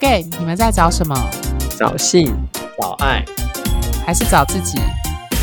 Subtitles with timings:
[0.00, 1.14] gay，你们在找什么？
[1.76, 2.32] 找性，
[2.80, 3.24] 找爱，
[4.06, 4.78] 还是找自己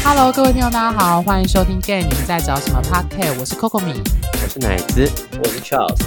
[0.02, 3.38] ？Hello，各位听众，大家好，欢迎收听 gay，你们在找什么 Podcast？
[3.38, 4.02] 我是 Coco 米，
[4.34, 5.12] 我是奶子，
[5.44, 6.00] 我是 Charles。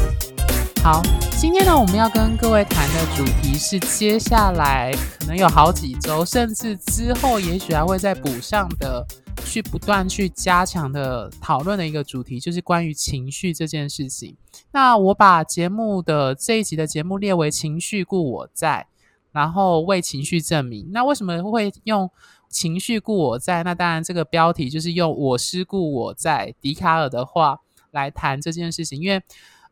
[0.82, 1.03] 好，
[1.37, 9.06] 今天呢，我们要跟各位谈的主题是接下来可能有好几周，甚至之后也许还会再补上的。
[9.49, 14.37] 去不断去加强的讨论的一个主题，就是关于情绪这件事情。
[14.71, 18.87] 那我把节目的这一集的节目列为“情绪故我在”，
[19.33, 20.91] 然后为情绪证明。
[20.93, 22.11] 那为什么会用
[22.51, 23.62] “情绪故我在”？
[23.65, 27.59] 那当然，这个标题就是用“我思故我在”笛卡尔的话
[27.91, 29.01] 来谈这件事情。
[29.01, 29.23] 因为，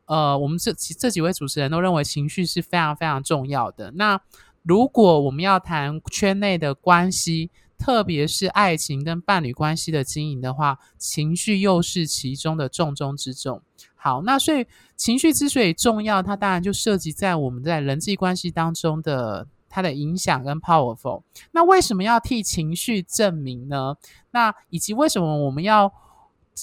[0.07, 3.91] 呃，我们这这几位主持人都认为情绪是非常非常重要的。
[3.93, 4.19] 那
[4.63, 13.61] 如果我们要谈圈内的关系，特别是爱情跟伴侣关系的经营的话，情绪又是其中的重中之重。
[13.95, 14.67] 好，那所以
[14.97, 21.23] 情绪之所以重要，它当然就涉及在我们在人际关系当中的它的影响跟 powerful。
[21.53, 23.97] 那为什么要替情绪证明呢？
[24.31, 25.93] 那以及为什么我们要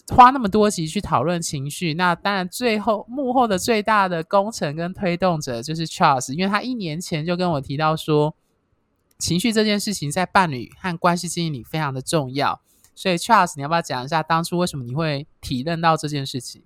[0.08, 1.94] 花那么多集去讨论情绪？
[1.94, 8.34] 那当然，最后幕后的最大的工程跟推动者就是 Charles，因为他一年前就跟我提到说。
[9.24, 12.62] 情绪这件事情在伴侣和关系经营里非常的重要，
[12.94, 16.62] 所以 Charles，你要不要讲一下当初为什么你会体认到这件事情？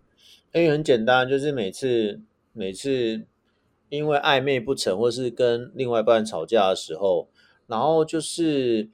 [0.56, 2.20] 因为很简单，就是每次
[2.54, 3.28] 每次
[3.90, 7.30] 因为暧昧不成，或是跟另外一半吵架的时候，
[7.68, 8.90] 然后就是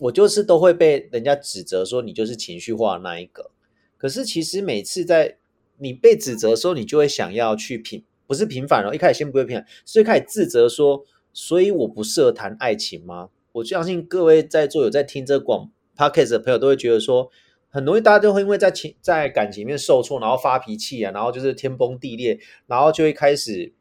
[0.00, 3.52] 我就是都会被人家指责说你就是情绪化那一个。
[3.96, 5.36] 可是其实每次在
[5.78, 11.06] 你被指责的时候，你就会想要去平，不是平反哦，一开始先不会平反，所以开始自责说。
[11.36, 13.28] 所以我不适合谈爱情吗？
[13.52, 17.30] 我相信各位在座有在听这个广 podcast 的朋友都会觉得说，
[17.68, 23.74] 很容易大家都会因为在情在感情面受挫，然后发脾气啊，然后就是天崩地裂，然后就会开始，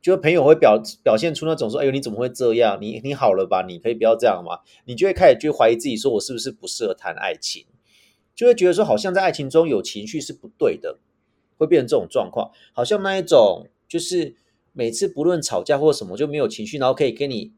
[0.00, 2.76] 就朋友会表表现出那种说，哎呦你怎么会这样？
[2.80, 3.64] 你你好了吧？
[3.64, 4.58] 你可以不要这样吗？
[4.84, 7.64] 你就会开始就怀疑自己，说我是不是不适合谈爱情？
[8.34, 10.98] 就会觉得说，好像在爱情中有情绪是不对的，
[11.56, 14.34] 会变成这种状况，好像那一种就是。
[14.72, 17.52] 每次不论吵架或什么就没有情绪，然后可以跟你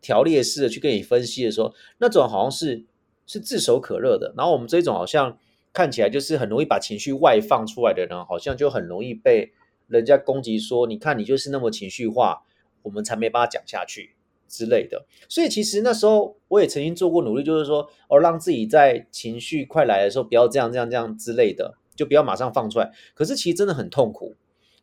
[0.00, 2.84] 条列式的去跟你分析的时候，那种好像是
[3.26, 4.34] 是炙手可热的。
[4.36, 5.38] 然后我们这种好像
[5.72, 9.52] 看起来就是很容易把情绪外放出来的人，好像就很容易被
[9.88, 12.42] 人家攻击说：“你看你就是那么情绪化，
[12.82, 14.14] 我们才没办法讲下去
[14.48, 22.90] 之类的。”所以其实那时候我也曾经做过努力，就是说哦，让自己在情绪快来的时候不要这样这样这样之类的，就不要马上放出来。
[23.14, 24.34] 可是其实真的很痛苦。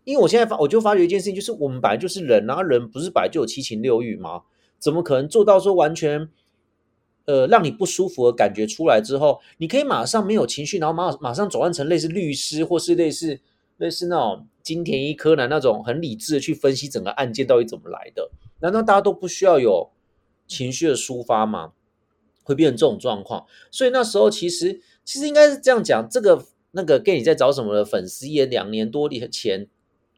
[0.03, 4.41] 因为我现在发，我就发觉一件事情，就是我们本来就是人，然后人不是本来就有七情六欲吗？
[4.78, 6.28] 怎么可能做到说完全，
[7.24, 13.40] 呃，让你不舒服的感觉出来之后，你可以马上没有情绪，然后马马上转换成类似律师，或是类似
[13.78, 18.30] 类似那种金田一柯南那种很理智的去分析整个案件到底怎么来的？
[18.59, 19.91] 难道大家都不需要有
[20.47, 21.72] 情绪的抒发吗？
[22.44, 23.46] 会变成这种状况？
[23.72, 29.70] 所以那时候其实其实应该是这样讲，这个那个 gay 你在找什么的粉丝也两年多前。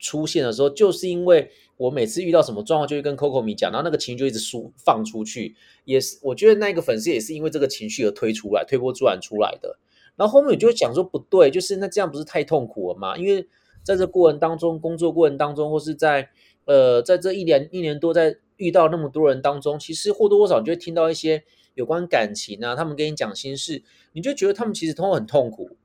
[0.05, 5.55] 出现的时候，就是因为我每次遇到什么状况，就会跟 Coco 米讲，然后那个情绪就一直输放出去，
[5.85, 9.79] 也是我觉得那个粉丝也是因为这个情绪而推出来、推波助澜出来的。
[10.15, 13.17] 然后后面我就会讲说不对，就是那这样不是太痛苦了吗？
[13.17, 13.47] 因为
[13.83, 16.29] 在这过程当中，工作过程当中，或是在
[16.65, 21.43] 呃在这一年一年多，在遇到那么多人当中，其实或多或少你就会听到一些
[21.73, 23.83] 有关感情啊，他们跟你讲心事，
[24.13, 25.75] 你就觉得他们其实都很痛苦。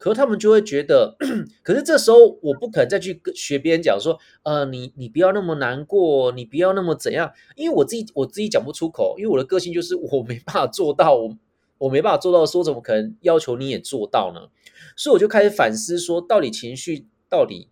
[0.00, 1.14] 可是他们就会觉得，
[1.62, 11.36] 可是这时候我不可能再去学别人讲说，呃，你你不要那么难过，你不要那么怎样，因为我自己我自己讲不出口，因为我的个性就是我没办法做到，我
[11.76, 14.48] 我没办法做到，说怎么可能要求你也做到呢？
[14.96, 17.68] 所以我就开始反思说，到底情绪到底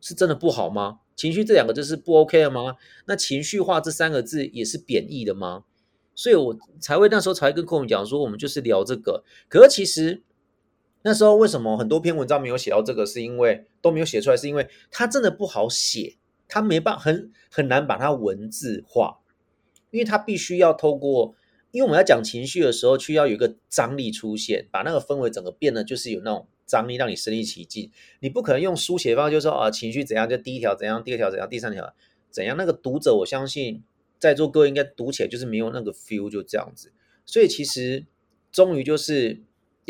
[0.00, 0.98] 是真的不好吗？
[1.14, 2.74] 情绪这两个字是不 OK 的吗？
[3.06, 5.62] 那情绪化这三个字也是贬义的吗？
[6.16, 10.24] 所以我才会那时候才会跟客户讲说，我们就是聊这个，可是其实。
[11.02, 13.06] 那时候为什么很多篇文章没有写到这个？
[13.06, 19.20] 是因为都没有写出来，是因为它真的不好写，它没办很很难把它文字化，
[19.90, 21.34] 因为它必须要透过，
[21.70, 27.90] 因为我们要讲情绪的时候，需要有一个张力出现，把那个氛围整个变得就是有那种张力，让你身临其境。
[28.20, 31.94] 你不可能用书写方式就说啊，情绪怎样，就第一条怎样，第二条怎样，第三条
[32.30, 32.58] 怎样。
[32.58, 33.82] 那个读者，我相信
[34.18, 36.92] 在座各位应该读起来就是没有那个 feel，就这样子。
[37.24, 38.04] 所以其实
[38.52, 39.40] 终于就是。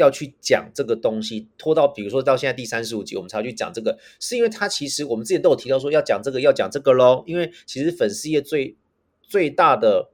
[0.00, 7.22] 要去讲这个东西，拖到比如说到现在第三十五集，我们才要去讲这个，是因为他其实我们之前都有提到说要讲这个，要讲这个喽。
[7.26, 8.76] 因为其实粉丝页最
[9.22, 10.10] 最大的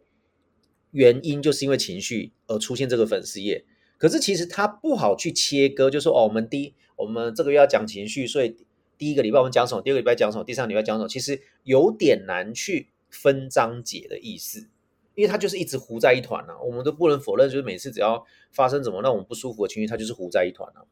[0.90, 3.64] 原因就是因为情绪而出现这个粉丝页，
[3.98, 8.56] 可是其实它不好去切割，就说哦，我们第一我们这个月要讲情绪，所以
[8.98, 14.68] 第一个礼拜我们讲什么，第二个礼拜讲什么，第三个礼拜讲什么，其实有点难去分章节的意思，
[15.16, 16.54] 因为他就是一直糊在一团啊。
[16.62, 20.86] 我们都不能否认，就是每次只要发生什么让我们不舒服的情绪，他就是糊在一团啊。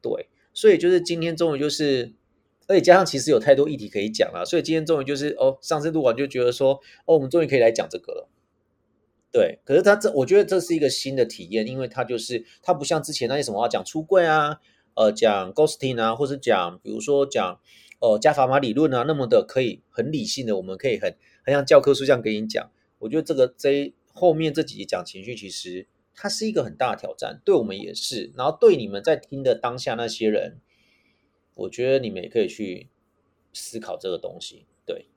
[0.00, 2.12] 对，所以就是今天终于就是，
[2.68, 8.28] 而且加上其实有太多议题可以讲了，所以今天终于就是哦，上次录完就觉得说，哦，我们终于可以来讲这个了。
[9.32, 14.58] 对，可是他这我觉得这是一个新的体验，因为他就是他不像之前那些什么话讲出柜啊，
[14.94, 17.60] 呃，讲 ghosting 啊，或是讲比如说讲
[18.00, 21.14] 呃加砝码理论啊，那么的可以很理性的，我们可以很
[21.44, 22.70] 很像教科书这样给你讲。
[23.00, 30.60] 我觉得这个这后面这几集讲情绪，其实它是一个很大的挑战，对我们也是，然后对你们在听的当下那些人，
[31.54, 32.88] 我觉得你们也可以去
[33.52, 34.66] 思考这个东西。
[34.86, 35.08] 对，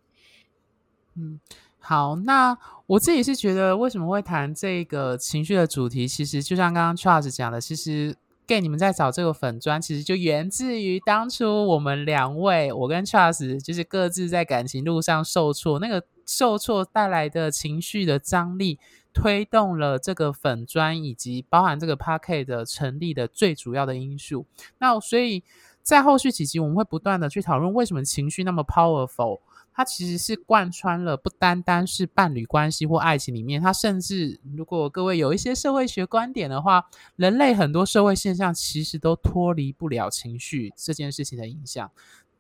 [1.15, 1.39] 嗯。
[1.85, 6.07] 好，那我自己是觉得，为什么会谈这个情绪的主题？
[6.07, 8.15] 其实就像刚刚 Charles 讲的，其实
[8.47, 18.80] Gay 你们在找这个粉砖，其实就源自于当初我们两位，我跟 Charles 就是各自在感情路上受挫，那个受挫带来的情绪的张力，
[19.14, 24.46] 推动了这个粉砖以及包含这个 p a r k e t 的成立的最主要的因素。
[24.80, 25.44] 那所以
[25.81, 29.40] 在后续几集，我们会不断的去讨论为什么情绪那么 powerful。
[29.75, 36.86] 它其实是贯穿了不单单是伴侣关系或爱情里面，它甚至如果各位有一些社会学观点的话，
[37.16, 41.90] 人类很多社会现象其实都脱离不了情绪这件事情的影响。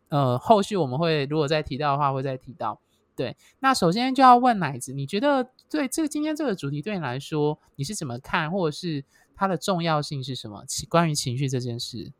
[0.09, 2.79] 呃，后续我们会如果再提到的话，会再提到。
[3.15, 9.03] 对，那首先就要问奶子，你觉得对这个今天这个主题对你来说，你是怎么看，或者是
[9.35, 10.63] 它的重要性是什么？
[10.89, 12.11] 关于情绪这件事。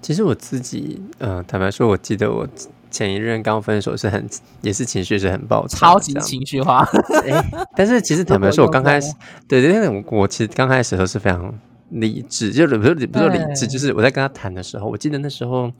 [0.00, 2.48] 其实我自己，呃，坦白说，我记得我
[2.90, 4.26] 前一任刚分手是很，
[4.62, 6.82] 也是情绪是很爆炸，超级情绪化。
[7.26, 9.12] 哎，但是其实 坦白说，我刚开始，
[9.46, 11.54] 对对对，我其实刚开始的时候是非常
[11.90, 15.70] 理智，就是不是不是理智，就是我在跟他谈的时候，我记得那时候，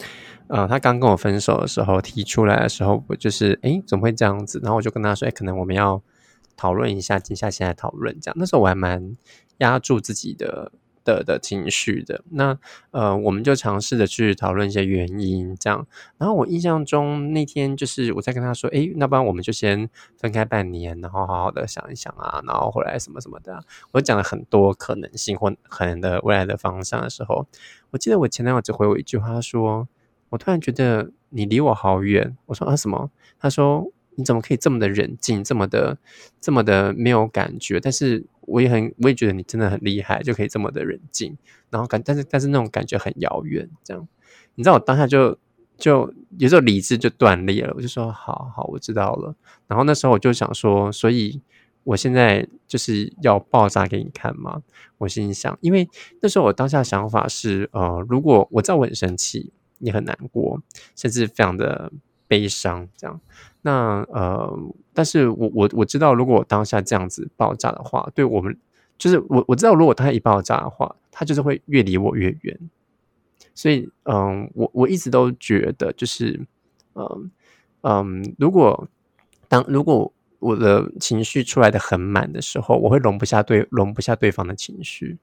[0.48, 4.60] 呃，他刚跟我分手的时候提出来的时候，我就是，哎，怎么会这样子？
[4.62, 6.02] 然后我就跟他说，哎，可能我们要
[6.56, 8.36] 讨论一下，静下心来讨论这样。
[8.38, 9.16] 那时候我还蛮
[9.58, 10.72] 压住自己的。
[11.04, 12.58] 的的情绪的那
[12.90, 15.86] 呃，我们就尝试着去讨论一些原因，这样。
[16.18, 23.64] 然后我印象中那天就是我在跟他说，哎，那不然我们就先分开半年，然后好好的想一想啊，然后回来什么什么的。
[23.92, 27.46] 我讲了很多可能性或可能的未来的方向的时候，
[27.90, 29.88] 我记得我前男友只回我一句话，说
[30.30, 32.36] 我突然觉得你离我好远。
[32.46, 33.10] 我说啊什么？
[33.38, 33.90] 他说。
[34.16, 35.96] 你怎么可以这么的冷静，这么的，
[36.42, 37.80] 这么的没有感觉？
[37.80, 41.36] 但是我也很，我也觉得你真的很厉害，就可以这么的冷静，
[41.70, 43.68] 然后感，但是但是那种感觉很遥远。
[43.84, 44.08] 这样，
[44.56, 45.38] 你知道我当下就
[45.76, 47.72] 就有时候理智就断裂了。
[47.76, 49.34] 我就说，好好，我知道了。
[49.66, 51.40] 然后那时候我就想说，所以
[51.84, 54.62] 我现在就是要爆炸给你看吗？
[54.98, 55.88] 我心想，因为
[56.20, 60.60] 那时候我当下想法是，呃，如果我知道我很生气，你很难过，
[60.94, 61.90] 甚至非常的
[62.30, 63.20] 悲伤，这样。
[63.62, 64.56] 那呃，
[64.94, 68.56] 但是我我我知道，如果当下这样子爆炸的话，对我们
[68.96, 72.56] 就是我我知道，如果他一爆炸的话，他就是会越离我越远。
[73.52, 76.46] 所以，嗯，我我一直都觉得，就是
[76.94, 77.30] 嗯
[77.82, 78.88] 嗯，如果
[79.48, 85.18] 当如果我的情绪出来的很满的时候，我会容不下对容不下对方的情绪。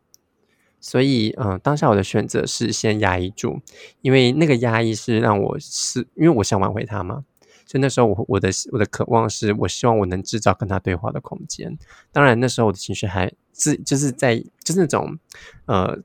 [0.79, 3.61] 所以，嗯，当下我的选择是先压抑住，
[4.01, 7.25] 因为那个压抑是让我是因为我想挽回他嘛。
[7.65, 11.77] 所以那时候，我我的我的渴望是我希望我能制造跟他对话的空间。
[12.11, 15.17] 当然，那时候我的情绪还是就是在就是那种
[15.65, 15.97] 呃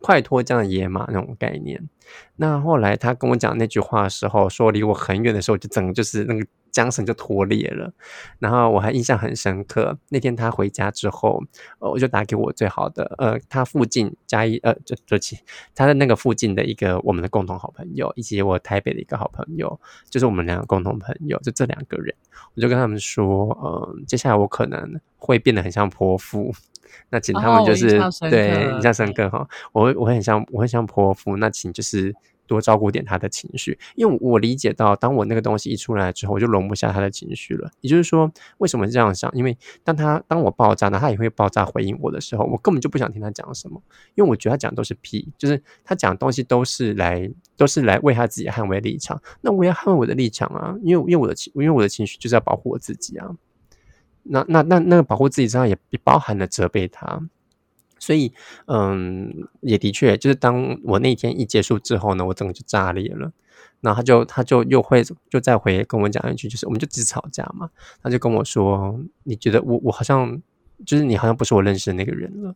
[0.00, 1.88] 快脱缰的野马那种概念。
[2.36, 6.46] 那后来他跟我讲那句话的时候，说离我很远的时候，就整个就是那个。
[6.72, 7.92] 缰绳就脱裂了，
[8.38, 9.98] 然后我还印象很深刻。
[10.08, 11.42] 那天他回家之后，
[11.78, 15.38] 呃，我就打给我最好的，呃，他附近加一，呃，就就起
[15.74, 22.14] 他的那个附近的一个我们的共同好朋友，以及我台北的一个好朋友，就是我们两个共同朋友，就这两个人，
[22.54, 26.52] 我就跟他们说，呃，接下来我可能会变得很像泼妇，
[27.10, 27.98] 那请他们就是
[28.30, 32.14] 对印象深刻哈，我会我会很像我会像泼妇，那请就是。
[32.48, 37.70] 多照顾点他的情绪，因为我理解到，当我那个东西一出来之后，我就容不下他的情绪了。
[37.80, 39.30] 也就是说，为什么这样想？
[39.34, 43.80] 因为当他当我爆炸，那他也会爆炸回应我的时候，我根本就不想听他讲什么，
[44.14, 49.20] 因为我觉得他讲都是屁，就是他讲的东西都是来都是来为他自己捍卫立场。
[49.42, 53.28] 那我要捍卫我的立场啊，因为因为我的情，因为我的情绪就是要保护我自己啊。
[54.22, 57.20] 那那那那个保护自己之上，也也包含了责备他。
[57.98, 58.32] 所以，
[58.66, 63.32] 嗯，也的确，就是当我那天一结束之后呢，我整个就炸裂了。
[63.80, 67.70] 然后他就他就又会就再回跟我讲一句，就是我们就只吵架嘛。
[68.02, 70.42] 他就跟我说：“你觉得我我好像
[70.84, 72.54] 就是你好像不是我认识的那个人了。”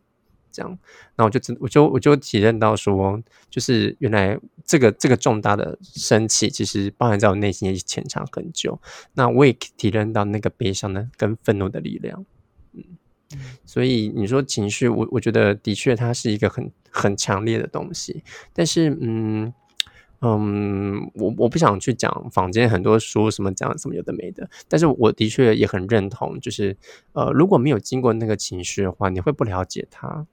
[0.51, 0.77] 这样，
[1.15, 3.19] 那我就我就我就体认到说，
[3.49, 8.79] 就是原来这个这个重大的生气，其实包含在我内心也潜藏很久。
[9.13, 12.23] 那我也体认到那个悲伤的跟愤怒的力量，
[13.65, 19.53] 所以你说情绪，我我觉得的确它是一个很很强烈的东西，但是嗯。
[20.25, 26.77] 嗯，我我不想去讲坊间很多书什么讲什么有的没的，但是我的确也很认同，就是
[27.11, 30.25] 呃，如果没有经过那个情绪的话，你会不了解他，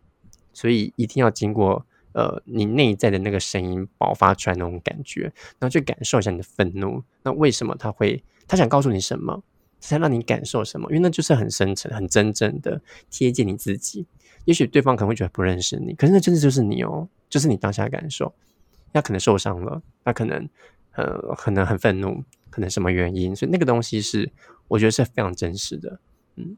[0.53, 5.23] 所以一定要经过呃你内在的那个声音爆发出来那种感觉，
[5.59, 7.03] 然后去感受一下你的愤怒。
[7.25, 8.23] 那为什么他会？
[8.47, 9.43] 他想告诉你什么？
[9.81, 10.89] 是在让你感受什么？
[10.91, 14.07] 因为那就是很深沉、很真正的贴近你自己。
[14.45, 18.33] 也许对方可能会觉得不认识你，可是那真的就是你哦，就是你当下的感受。
[18.93, 20.49] 那可能受伤了，那可能
[20.93, 23.37] 呃，可能很愤怒，可能什么原因？
[23.37, 24.31] 所以那个东西是
[24.69, 26.01] 我觉得是非常真实的，
[26.37, 26.57] 嗯。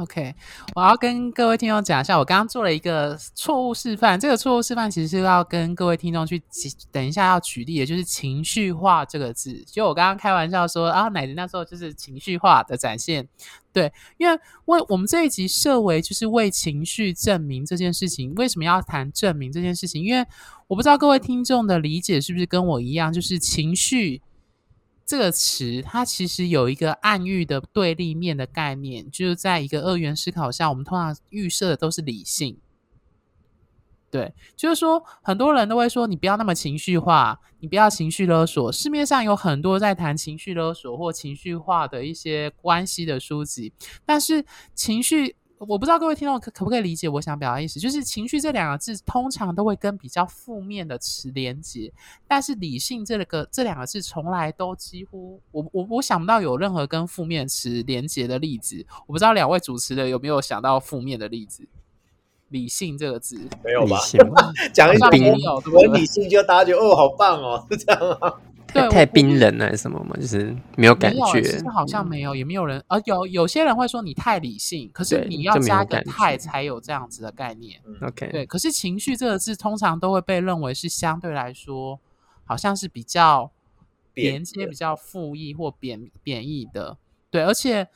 [0.00, 0.34] OK，
[0.74, 4.18] 我要跟各位听众讲一下，我刚刚做了一个错误示范。
[4.18, 6.42] 这个错误示范其实是要跟各位听众去
[6.90, 9.62] 等一下要举例的，就是“情绪化”这个字。
[9.66, 13.28] 就我刚刚开玩笑说啊，奶奶那时候就是情绪化的展现。
[13.74, 20.02] 对，因为为我们这一集设为就是为情绪证明这件事情，为什么要谈证明这件事情？
[20.02, 20.26] 因为
[20.66, 24.22] 我不知道各位听众的理解是不是跟我一样，就是情绪
[25.10, 32.56] 这个词，它其实有一个暗喻的对立面的概念，就是在一个二元思考下，我们通常预设的都是理性。
[34.08, 38.70] 对，就是说，很多人都会说，你不要那么情绪化，你不要情绪勒索。
[38.70, 43.72] 市面上有很多在谈情绪勒索或情绪化的一些关系的书籍，
[44.06, 44.44] 但是
[44.76, 45.34] 情绪，
[45.68, 51.92] 我不知道各位听众可可不可以理解我想表达意思，就是情绪这两个字通常都会跟比较负面的词连接，
[52.26, 58.86] 但是理性这个这两个字从来都几乎，我我我想不到有任何跟负面词连接的例子。
[59.06, 61.68] 我不知道两位主持的有没有想到负面的例子。
[62.48, 63.96] 理性这个字没有吧？
[64.74, 65.06] 讲一下，
[65.72, 68.32] 我理性就大家觉得哦，好棒哦，是 这样吗？
[68.72, 70.16] 对，太冰冷了，什么嘛？
[70.16, 71.42] 就是没有感觉。
[71.42, 72.98] 其实好像没有，也没有人啊。
[73.04, 77.80] 有有些人会说你太理性，可是你要加个太才有这样子的概念。
[78.02, 78.46] OK，对。
[78.46, 81.98] 可是情绪这个字通常都会被认为是相对来说，
[82.44, 83.50] 好像是比较
[84.14, 86.96] 连接比较负义或贬贬义的。
[87.30, 87.88] 对，而且。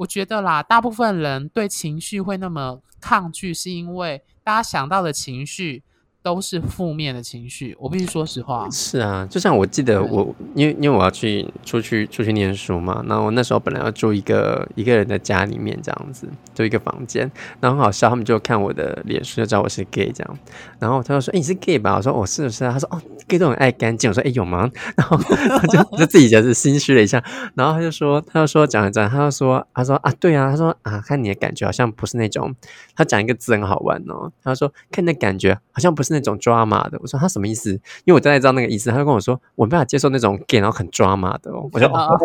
[0.00, 5.82] 我觉得啦，大部分人对情绪会那么抗拒，是因为大家想到的情绪。
[6.22, 8.68] 都是负面的情绪，我必须说实话。
[8.70, 20.38] 是啊，就像我记得我，因为因为我要去出去出去念书嘛，然后我那时候本来要住一个一个人的家里面这样子，住一个房间，然后很好笑，他们就看我的脸书就知道我是 gay 这样，
[20.78, 27.22] 然后他就说：“哎，你是 gay 吧？”我说：“我是不是啊？”他说：“哦，gay 都很爱干净。”我说：“哎，有吗？” 然后他就就自己就是心虚了一下，
[27.54, 32.54] 然后他就说：“他就说讲一讲，他就说他说啊，对啊，他说啊，看你的感觉好像不是那种，
[33.00, 37.70] 他讲一个字很好玩哦，他说看你的感觉好像不是。”那种抓马的，我说他什么意思？
[38.04, 41.70] 因为我大概知道那个意思，他就跟我说，我没办法接受那种 gay 然后很抓马的哦。
[41.72, 42.18] 我说哦，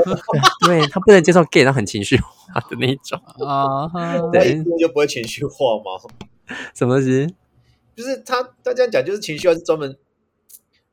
[0.66, 3.88] 对他不能接受 gay 然后很情绪化的那种啊。
[4.32, 6.02] 对，就不会情绪化吗？
[6.74, 7.32] 什么东西？
[7.96, 9.96] 就是他他这样讲，就是情绪化是专门。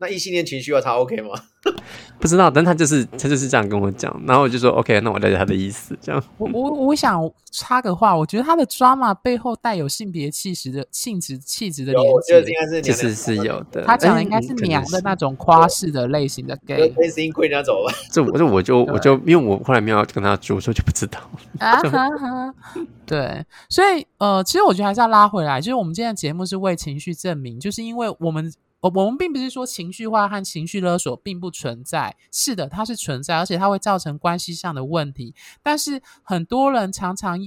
[0.03, 1.31] 那异性恋情绪化他 OK 吗？
[2.19, 5.97] 不知道，但他就是他就是这样跟我讲，然后我就说 OK，那我了解他的意思。
[6.01, 7.19] 这样，我我我想
[7.53, 13.85] 插个话，我觉得他的 drama 背后带有性别气质的性质气质的连接，我觉得应该是其实是有的。
[13.85, 17.93] 他讲的应该是娘的那种夸式的类型的 gay，跟 s i n 人家走了。
[18.11, 21.21] 这我这我就我就因为我后来没有跟他住，所以就不知道。
[21.61, 22.55] 啊哈哈，
[23.07, 28.53] 对，所以呃，其实我觉得还是要拉回来，就是我们今天的节目是为情绪证明，就是因为我们。
[28.83, 35.33] 我我们并不是说情绪化和情绪勒索并不存在，是的，它是存在，而且它会造成关系上的问题。
[35.63, 37.39] 但是很多人常常，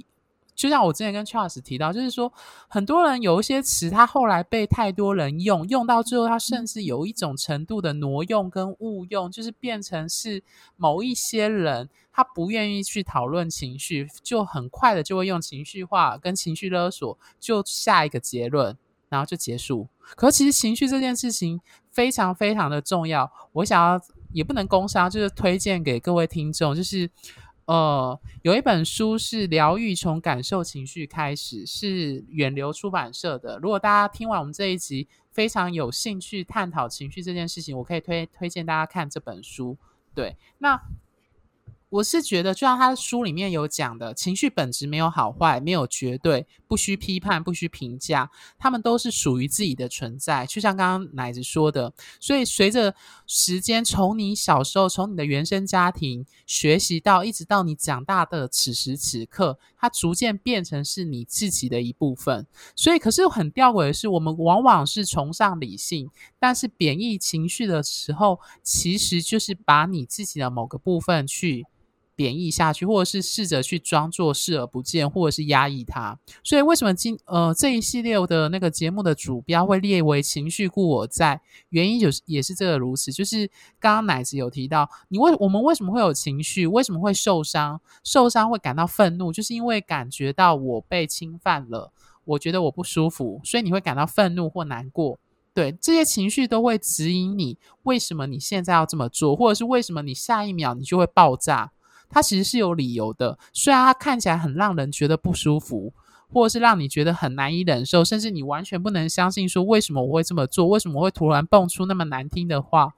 [0.55, 2.31] 就像我之前跟 Charles 提到，就是说
[2.69, 10.41] 很多人有一些词，他后来被太多人用，用到最后，他甚至有一种程度的挪用跟误用，就是变成是
[10.77, 18.77] 某一些人他不愿意去讨论情绪，就很快的就会用情绪化跟情绪勒索就下一个结论。
[19.09, 19.87] 然后就结束。
[20.15, 21.59] 可其实情绪这件事情
[21.91, 23.31] 非常非常的重要。
[23.53, 23.99] 我想要
[24.31, 27.09] 也不能工伤，就是推荐给各位听众，就是
[27.65, 33.57] 呃有一本书是《疗愈从感受情绪开始》，是远流出版社的。
[33.59, 39.77] 如果大家听完我们这一集非常有兴趣探讨情绪这件事情，我可以推推荐大家看这本书。
[40.13, 40.79] 对，那。
[41.95, 50.45] 我是觉得，就像他书里面有讲的，情绪本质没有好坏，没有绝对，不需批判，不需评价，他们都是属于自己的存在。
[50.45, 52.93] 就像刚刚奶子说的，所以随着
[53.27, 62.45] 时间，从你小时候，从你的原生家庭学习到，一直到你长大的此时此刻，它逐渐变成是你自己的一部分。
[62.75, 71.65] 所以，可是很吊诡的是，我们往往是崇尚理性，但是贬义情绪的时候，其实就是把你自己的某个部分去。
[72.15, 76.17] 贬义下去，或者是试着去装作视而不见，或者是压抑它。
[76.43, 81.41] 所以，为什么今呃这一系列的那个节目的主标会列为“情绪故我在”？
[81.69, 83.11] 原因就是也是这个如此。
[83.11, 83.47] 就是
[83.79, 86.65] 刚刚奶子有提到，你为我们为什么会有情绪？
[86.65, 87.81] 为什么会受伤？
[88.03, 91.91] 受伤会感到愤怒，就是因为感觉到我被侵犯了，
[92.23, 95.19] 我觉得我不舒服，所以你会感到愤怒或难过。
[95.53, 101.71] 对这些情绪都会指引你为什么你现在要这么做，或者是为什么你下一秒你就会爆炸。
[102.09, 105.93] 它其实是有理由的，虽然它看起来很让人觉得不舒服，
[106.31, 112.93] 或者是让你觉得很难以忍受，甚至你完全不能相信说为什么我会这么做，为什么会突然蹦出那么难听的话，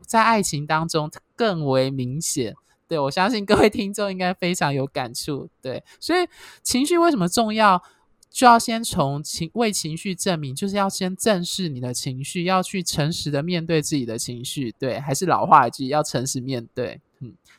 [0.00, 2.54] 在爱情当中更为明显。
[2.88, 5.48] 对我相信各位听众应该非常有感触。
[5.62, 6.26] 对，所以
[6.62, 7.80] 情绪为什么重要，
[8.28, 14.74] 就要先从情为情绪证明，就是要先正视你的情绪，要去诚实的面对自己的情绪。
[14.76, 17.00] 对，还是老话一句，要诚实面对。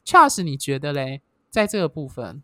[0.02, 1.22] 嗯，Charles，你觉得嘞？
[1.50, 2.42] 在这个部分，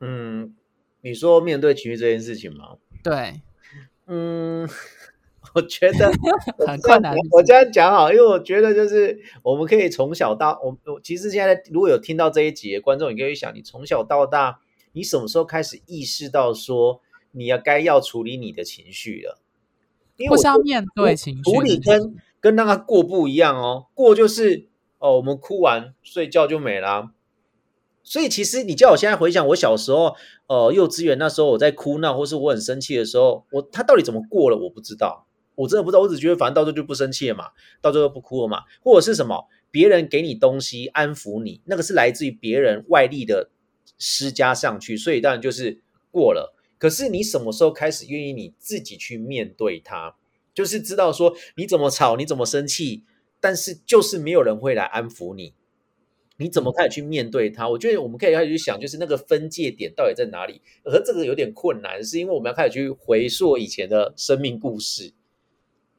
[0.00, 0.56] 嗯，
[1.02, 2.78] 你说面对情绪这件事情吗？
[3.00, 3.40] 对，
[4.08, 4.68] 嗯，
[5.54, 6.10] 我觉得
[6.66, 7.14] 很困难。
[7.30, 14.58] 我这样讲好，因为我觉得就是我们可以从小到我，我其实现在如果有听到这一集的观众，你可以想，你从小到大，
[14.90, 19.40] 你什么时候开始意识到说你要该要处理你的情绪了？
[20.16, 24.71] 因为是要面对情绪，处理跟跟那个过不一样哦，过就是。
[25.02, 27.10] 哦，我们哭完睡觉就没了，
[28.04, 30.14] 所以其实你叫我现在回想我小时候，
[30.46, 37.46] 呃，幼稚园那时候我在哭闹，或是我很生气的时候，我他到底怎么过了，我不知道，我真的不知道，我只觉得反正到最后就不生气了嘛，
[37.80, 43.50] 到最后不哭了嘛，或者是什么别人给你东西安抚你，那个是来自于别人外力的
[43.98, 45.82] 施加上去，所以当然就是
[46.12, 46.54] 过了。
[46.78, 50.14] 可是你什么时候开始愿意你自己去面对它，
[50.54, 53.02] 就是知道说你怎么吵，你怎么生气。
[53.42, 55.52] 但是就是没有人会来安抚你，
[56.36, 57.68] 你怎么开始去面对它？
[57.68, 60.62] 我觉得我们可以开始去想，就是那个分界点到底在哪里？
[60.84, 65.12] 而这个有点困难，是因为我们要开始去回溯以前的生命故事。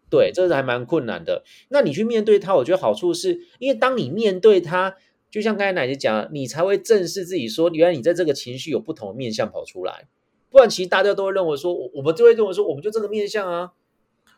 [0.09, 1.43] 对，这是还蛮困难的。
[1.67, 4.95] 那你去面对它，我觉得好处是因为当你面对它，
[5.29, 10.07] 就像刚才奶奶讲，你才会正视自己，说原来你在这个情绪有不同的面相跑出来。
[10.49, 13.73] 不然其实大家都会认为说，我我们就会认为说，我们就这个面相啊。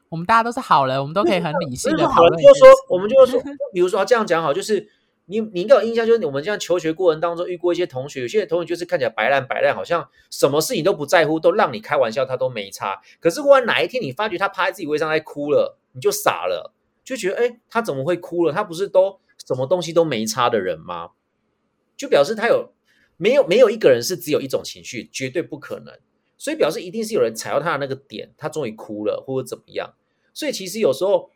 [0.09, 2.41] 我们大家都是好人，我们都可以很理性的 讨论。
[2.41, 3.41] 就说，我们就说，
[3.73, 4.87] 比如说这样讲好，就是
[5.25, 13.01] 你你应该有印象，就是我们这样求学过程当中遇过一些同学，有些同学就是看起来白烂白烂，好像什么事情都不在乎，都让你开玩笑，他都没差。
[13.19, 18.53] 可是忽然哪一天你发觉他趴在自己位上在哭了，你就傻了，就觉得哎，他怎么会哭了？
[18.53, 21.11] 他不是都什么东西都没差的人吗？
[21.97, 22.73] 就表示他有
[23.17, 25.93] 没有没有一个人是只有一种情绪，绝对不可能。
[26.37, 29.93] 所以表示一定是有人踩到他的那个点，他终于哭了，或者怎么样。
[30.33, 31.29] 所以其实有时候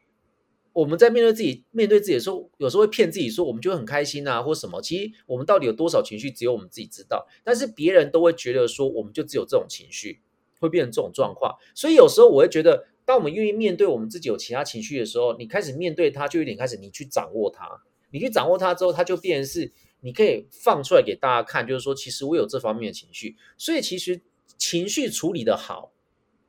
[0.74, 4.82] 我们在面对自己、面对自己的时候，有时候会骗自己说我们就很开心啊，或什么。
[4.82, 7.28] 其实我们到底有多少情绪，只有我们自己知道。
[7.44, 10.22] 但是别人都会觉得说，我们就只有这种情绪，
[10.60, 11.56] 会变成这种状况。
[11.74, 17.82] 所以有时候我会觉得，当我们愿意面对我们自己有其他情绪的时候，你开始面对它，就有点开始你去掌握它。
[18.12, 23.36] 你去掌握它之后，它就变成是你可以放出来给大家看，就是说，其实我有这方面的情绪。
[23.58, 24.22] 所以其实
[24.60, 25.92] 情绪处理的好，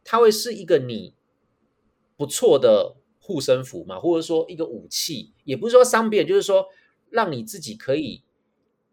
[0.05, 1.15] 它会是一个你。
[2.17, 6.67] 不错的护身符嘛，或者说一个武器，也不是说伤别人，就是说
[7.09, 8.23] 让你自己可以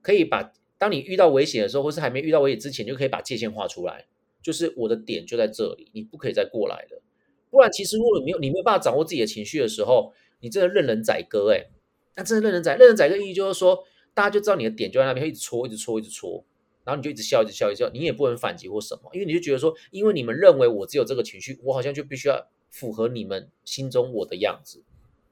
[0.01, 4.07] 可以把，当你遇到危险的时候，或是还没遇到危险之前，就可以把界限画出来，
[4.41, 7.01] 就是我的点就在这里，你不可以再过来了。
[7.49, 11.67] 不然，其实如果你没有你没有办法掌握自己的情绪的时候，你真的任人宰割哎，
[12.15, 16.45] 那真的任人宰，任人宰割意义就是说，大家就知道你的点就在那边，一直戳，一直戳，一直戳，
[16.87, 22.47] 然后你就一直笑，一直笑，一直笑，你也不能反击或什么，因为你就觉得说，因为你们认为我只有这个情绪，我好像就必须要。
[22.69, 24.83] 符合你们心中我的样子，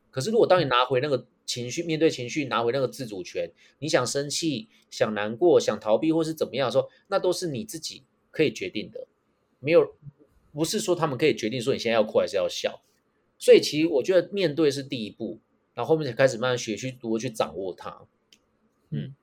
[0.09, 9.05] 可是如果当你拿回那个情绪，面对情绪，拿回那个自主权，你想生气、想难过、想逃避，或是怎么样，说那都是你自己可以决定的，
[9.59, 9.93] 没有
[10.53, 12.81] 不是说他们可以决定说你现在要哭还是要笑。
[13.37, 15.41] 所以其实我觉得面对是第一步，
[15.73, 18.07] 然后后面才开始慢慢学去如何去掌握它。
[18.91, 19.13] 嗯。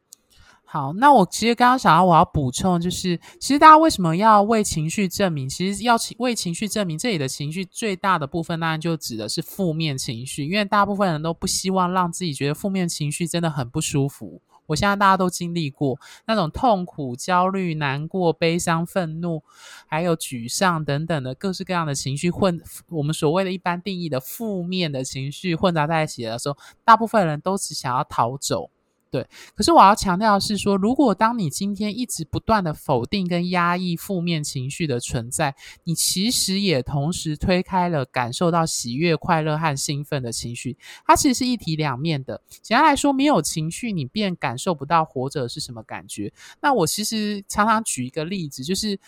[0.72, 5.46] 好，那我其实刚刚想要我要补充，就是其实大家为什么要为情绪证明？
[5.46, 14.40] 其实要为情绪证明，这里的情绪最大的部分当然就指的是负面情绪，因为大部分人都不希望让自己觉得负面情绪真的很不舒服。
[14.64, 19.42] 我现在大家都经历过那种痛苦、焦虑、难过、悲伤、愤怒，
[19.86, 22.58] 还有沮丧等等的各式各样的情绪混，
[22.88, 28.70] 我们所谓的一般定义的负面的情绪混杂在一起的时候，大部分人都只想要逃走。
[29.12, 42.40] 对，可是我要强调的是说，如果当你今天一直不断的否定跟压抑负面情绪的存在，你其实也同时推开了感受到喜悦、快乐和兴奋的情绪，它其实是一体两面的。
[42.62, 46.32] 简单来说，没有情绪，你便感受不到活着是什么感觉。
[46.62, 48.98] 那我其实常常举一个例子，就是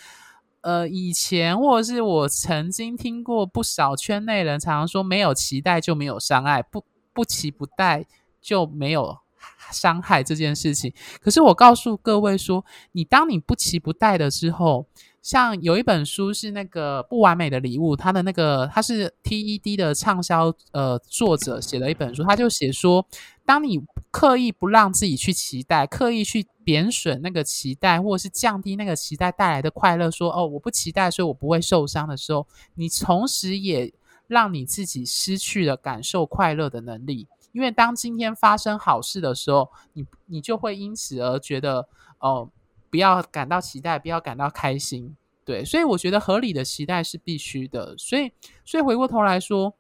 [0.61, 8.05] 呃，以前或者是我曾经听过不少圈内人常常说，没有期待就没有伤害，不不期不待
[8.43, 9.24] 就没有。
[9.73, 14.87] 伤害这件事情，可是我告诉各位说，你当你不期不待的之后，
[15.23, 23.05] 像有一本书是那个不完美的礼物，他的那个他是 TED 的畅销呃作者写了一本书，他就写说，
[23.45, 33.93] 当你刻意不让自己去期待，刻意去贬损那个期待，或者是降低那个期待带来的快乐，说哦我不期待，所以我不会受伤的时候，你同时也
[34.27, 37.27] 让你自己失去了感受快乐的能力。
[37.55, 41.89] 因为当今天发生好事的时候，你你就会因此而觉得
[42.19, 42.51] 哦，
[42.91, 47.97] 不要感到期待，不要感到开心，对，所以我觉得合理的期待是必须的。
[47.97, 48.33] 所以，
[48.65, 49.73] 所以回过头来说，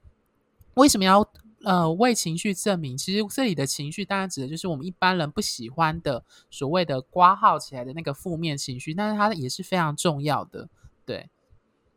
[0.75, 1.29] 为什么要
[1.65, 2.97] 呃为情绪证明？
[2.97, 10.69] 其实这里的情绪当然指的就是我们一般人不喜欢的所谓的挂号起来的那个负面情绪，但是它也是非常重要的。
[11.05, 11.29] 对，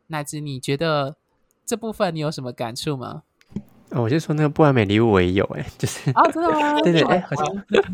[0.08, 1.16] 乃至你觉得
[1.64, 3.22] 这部分你有什么感触吗？
[3.90, 6.80] 哦，我就说那个不完美礼物我也有哎，就是啊，真的吗？
[6.82, 7.46] 对 对，哎，好像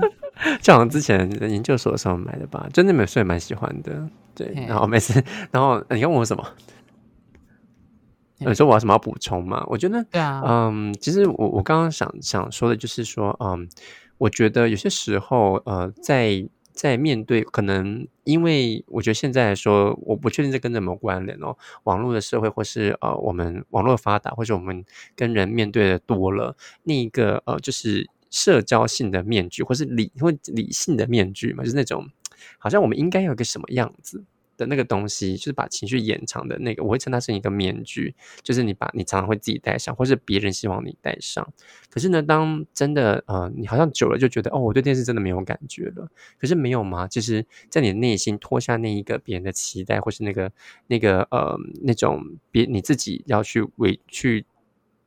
[0.61, 4.09] 就好像之前研究所的时候买的吧，就那本书也蛮喜欢的。
[4.35, 6.45] 对，然后每次，然后你问我什么？
[8.39, 9.65] 你说我有什么要补充吗？
[9.69, 13.69] 我觉得，对啊，嗯，其实我我刚刚想想说的就是说，嗯，
[14.19, 16.47] 我觉得有些时候，呃，在。
[16.75, 21.57] 在面对可能，因为我觉得现在来说，我不确定这跟什么关联哦。
[21.85, 24.85] 网络的社会，或是呃，我们网络发达，或者我们
[25.15, 32.09] 跟人面对的多了，那一个呃，就是社交性的面具，或是理或理性的面具嘛，就是那种
[32.59, 34.25] 好像我们应该有个什么样子。
[34.57, 41.47] 的那个东西，就是把情绪延长的那个，我会称它是一个面具，就是你把你常常会自己戴上，或是别人希望你戴上。
[41.91, 46.09] 可是呢，当真的呃，你好像久了就觉得哦，我对电视真的没有感觉了。
[46.39, 47.07] 可是没有吗？
[47.09, 50.51] 其实，在你的内心脱下那一个别人的期待，或是那个
[50.87, 54.47] 那个呃那种别你自己要去委去。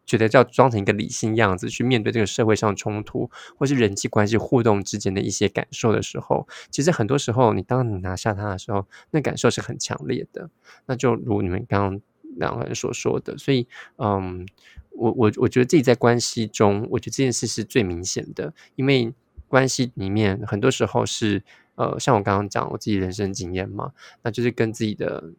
[0.07, 10.49] 觉得要装成一个理性样子去面对这个社会上冲突，或是人际关系互动之间的一些感受的时候，其实很多时候，你当你拿下它的时候，那感受是很强烈的。
[10.85, 12.01] 那就如你们刚刚
[12.37, 13.67] 两个人所说的，所以，
[13.97, 14.47] 嗯，
[14.91, 19.13] 我我我觉得自己在关系中，我觉得这件事是最明显的，因为
[19.49, 21.43] 关系里面很多时候是，
[21.75, 23.91] 呃，像我刚刚讲我自己人生经验嘛，
[24.23, 25.31] 那就是跟自己的。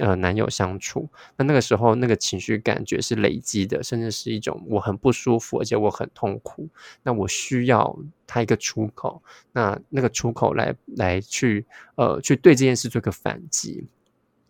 [0.00, 6.68] 呃，男友相处，那那个时候那个情绪感觉是累积的，甚至是一种我很不舒服，而且我很痛苦。
[7.02, 7.96] 那我需要
[8.26, 9.22] 他一个出口，
[9.52, 11.64] 那那个出口来来去
[11.96, 13.86] 呃去对这件事做个反击。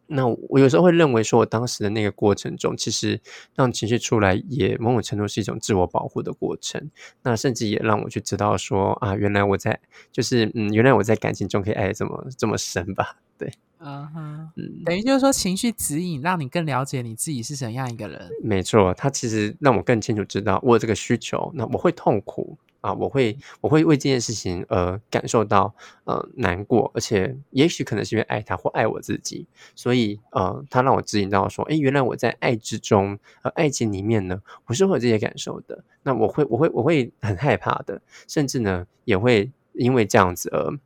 [0.08, 3.20] 那我有时候会认为说，我当时的那个过程中，其实
[3.54, 6.90] 让情绪出来，也某种程度是一种自我保护的过程。
[7.22, 9.78] 那甚至也让我去知道说啊，原来我在
[10.10, 13.16] 就是嗯，原来我在感情中可以爱这么这么深吧？
[13.38, 13.52] 对。
[13.80, 14.50] 嗯哼，
[14.84, 18.28] 等于就是说，情绪指引让你更了解你自己是怎样一个人。
[18.42, 35.82] 没错，他其实让我更清楚知道我有这个需求，那我会痛苦啊，我会我会为这件事情而感受到呃难过，而且也许可能是因为爱他或爱我自己，所以呃，他让我指引到说，哎，原来我在爱之中，呃，爱情里面呢，我是会有这些感受的。
[36.02, 40.78] 那我会我会我会很害怕的，甚至呢，也会因为这样子而。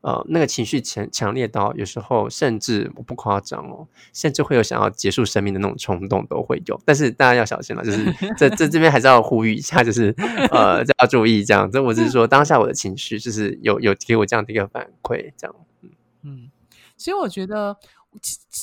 [0.00, 6.80] 呃，那个情绪强强烈到有时候甚至我不夸张哦，甚至会有想要结束生命的那种冲动都会有。
[6.84, 8.04] 但是大家要小心了，就是
[8.38, 10.14] 这这这边还是要呼吁一下，就是
[10.52, 11.70] 呃要注意这样。
[11.70, 15.56] 这我只是说当下我的情绪就是有有给我这样的一个反馈，这样。
[15.82, 15.90] 嗯
[16.22, 16.50] 嗯，
[16.96, 17.76] 其实我觉得。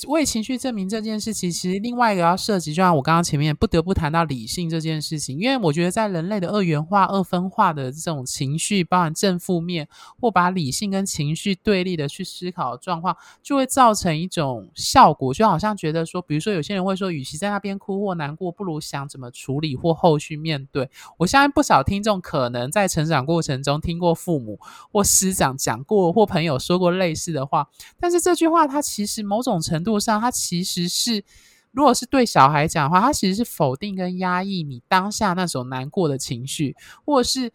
[0.08, 9.88] 为情绪证明这件事情，其实另外一个要涉及，就像我刚刚前面不得不谈到理性这件事情，因为我觉得在人类的二元化、二分化的这种情绪，包含正负面，
[10.20, 20.90] 或把理性跟情绪对立的去思考的状况，就会造成一种效果，就好像觉得说，比如说有些人会说，与其在那边哭或难过，不如想怎么处理或后续面对。
[21.18, 24.60] 我相信不少听众可能在成长过程中听过父母
[24.92, 27.68] 或师长讲过，或朋友说过类似的话，
[28.00, 31.24] 但是这句话它其实某种程度上，它其实是，
[31.72, 37.52] 如果是对小孩讲的话，它其实是否定跟压抑你当下那种难过的情绪，或者是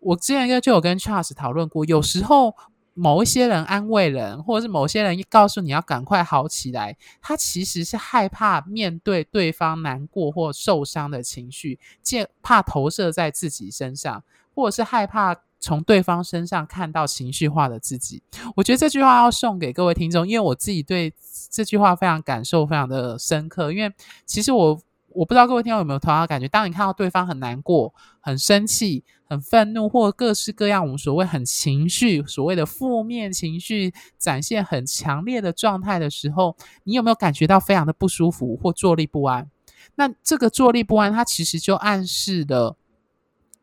[0.00, 2.54] 我之前就有跟 Charles 讨论过，有时候
[2.94, 14.22] 某一些人安慰人，或者是某些人告诉你要赶快好起来，他其实是害怕面对对方难过或受伤的情绪，见怕投射在自己身上，
[14.54, 15.36] 或者是害怕。
[15.62, 18.20] 从对方身上看到情绪化的自己，
[18.56, 21.14] 我觉得这句话要送给各位听众，因为我自己对
[21.50, 23.72] 这句话非常感受非常的深刻。
[23.72, 23.94] 因为
[24.26, 24.78] 其实我
[25.10, 39.48] 我不知道各位听众有没有同样的感觉，当你看到对方很难过、很生气、很愤怒，或各式各样我们所谓很情绪、所谓的负面情绪展现很强烈的状态的时候，你有没有感觉到非常的不舒服或坐立不安？
[39.94, 42.76] 那这个坐立不安，它其实就暗示了。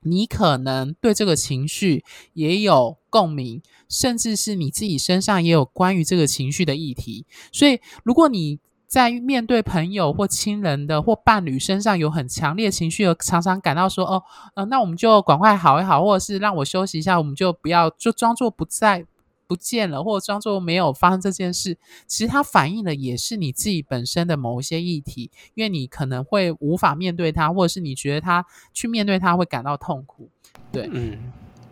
[0.01, 7.25] 你可能对这个情绪也有共鸣，甚至是你自己身上也有关于这个情绪的议题。
[7.51, 14.23] 所以，如果你在面对朋友或亲人的或伴侣身上有很强烈情绪，而常常感到说：“哦，
[14.55, 19.05] 呃，那我们就赶快好一好，或者是让我休息一下，我们就不要就装作不在。”
[19.49, 30.29] 不见了，或者装作没有发生这件事，其实它反映的也是你自己本身的某一些议题，因为你可能会无法面对它，或者是你觉得它去面对它会感到痛苦。
[30.71, 31.17] 对，嗯，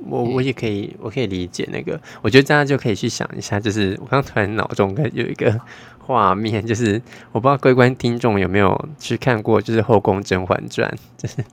[0.10, 5.62] 我我也可以，我可以理解那个，我觉得大家就可以去想一下，就是我刚突然脑中有一个
[6.02, 7.00] 画面，就是
[7.32, 10.90] 我不知道各位听众有没有去看过，就是《后宫甄嬛传》，
[11.22, 11.46] 就是。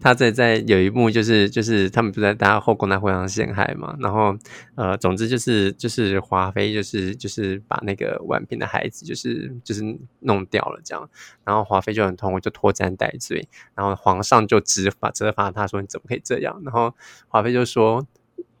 [0.00, 4.36] 他在在有一幕就是就是他们不在大家后宫那互相陷害嘛，然后
[4.74, 9.82] 呃，总之就是就是华妃就是就是把那个婉嫔的孩子就是就是
[10.20, 11.08] 弄掉了这样，
[11.44, 16.94] 然后华妃就很痛苦，就拖簪戴罪，然后皇上就责罚责罚他说你怎么可以这样，然后
[17.28, 18.06] 华妃就说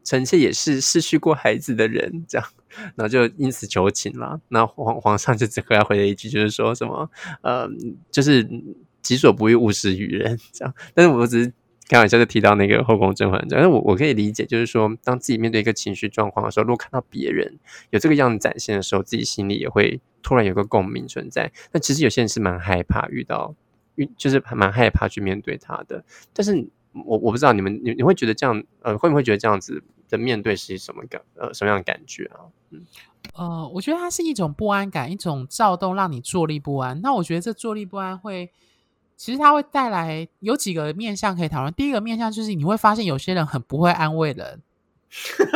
[0.04, 2.48] 臣妾也是失去过孩子的人这样，
[2.96, 7.10] 然后就因此求情了，那皇皇上就只回来回了一句就是说什么
[7.42, 7.68] 呃
[8.10, 8.48] 就是。
[9.02, 10.38] 己所不欲，勿施于人。
[10.52, 11.52] 这样，但是我只是
[11.88, 13.48] 开玩笑，就提到那个《后宫甄嬛传》。
[13.52, 17.58] 但是我我可以理解，就是说，当自己面对一个情绪状况的时候，如果看到别人
[17.90, 21.50] 有这个样子展现的时候，自己心里也会突然有个共鸣存在。
[21.72, 23.54] 那其实有些人是蛮害怕遇到，
[23.94, 26.04] 遇就是蛮害怕去面对他的。
[26.34, 26.68] 但是
[27.06, 32.52] 我我不知道你们，你你会觉得这样，呃，会不会觉得这样子的面对是什么感，呃，什么样的感觉啊？
[32.70, 32.84] 嗯，
[33.32, 37.00] 呃，我觉得它是一种不安感，一种躁动，让你坐立不安。
[37.00, 38.50] 那我觉得这坐立不安会。
[39.18, 41.74] 其实它会带来有几个面向可以讨论。
[41.74, 44.62] 第一个面向就是你会发现有些人很不会安慰人，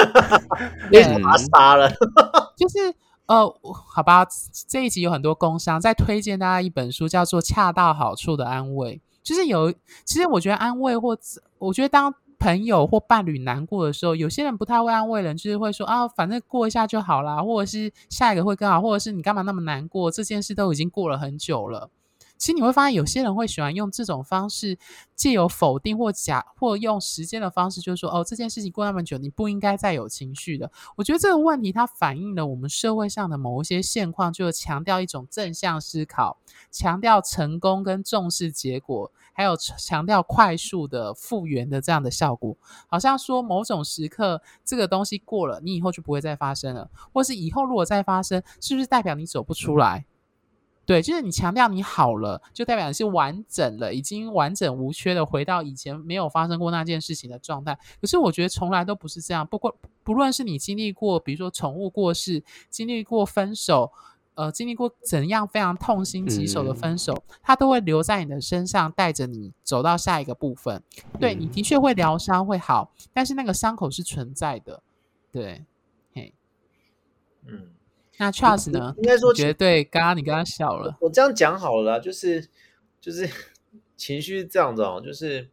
[0.91, 1.89] 被他杀了。
[2.59, 2.93] 就是
[3.27, 3.47] 呃，
[3.95, 4.27] 好吧，
[4.67, 8.97] 这一集有很多工伤在推荐大家一本书，叫做《恰到好处的安慰》。
[9.23, 9.73] 就是有，
[10.05, 11.17] 其实我觉得安慰或
[11.59, 20.11] 我觉得当朋友或伴侣难过的时候，有些人不太会安慰人，就是会说啊，反正过一下就好啦，或者是下一个会更好，或者是你干嘛那么难过？
[20.11, 21.89] 这件事都已经过了很久了。
[22.43, 24.77] 其实你会发现，有些人会喜欢用这种方式，
[25.15, 30.69] 借由否定或假，或用时间的方式，就是说，哦，这件事情过那么久，你不应该再有情绪的。
[30.97, 36.37] 我觉得这个问题它反映了我们社会上的某一些现况，就是强调一种正向思考，
[36.73, 42.57] 强调成功跟重视结果，还有强调快速的复原的这样的效果。
[42.89, 50.05] 好像说某种时刻这个东西过了，你以后就不会再发生了，或是以后如果再发生，是不是代表你走不出来？
[50.85, 57.79] 对，就是你强调你好了，就代表你是完整了，已经完整无缺的回到以前没有发生过那件事情的状态。
[58.01, 63.93] 可是我觉得从来都不是这样，不过不论是你经历过，比如说宠物过世，经历过分手，
[64.35, 70.83] 呃，经历过怎样非常痛心疾首的分手，它都会留在你的身上，带着你走到下一个部分。
[71.21, 74.83] 对你的确会疗伤会好，但是那个伤口是存在的。
[75.31, 75.65] 对，
[76.13, 76.35] 嘿，
[77.47, 77.69] 嗯。
[78.19, 78.95] 那 Charles 呢？
[78.99, 79.83] 应该说绝对。
[79.83, 82.47] 刚刚你刚刚笑了，我这样讲好了，就是
[83.01, 83.29] 就是
[83.97, 85.49] 情绪是这样子哦，就是